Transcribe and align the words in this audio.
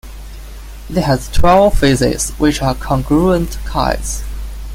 It 0.89 0.95
has 1.03 1.29
twelve 1.29 1.77
faces 1.77 2.31
which 2.39 2.59
are 2.63 2.73
congruent 2.73 3.59
kites. 3.67 4.23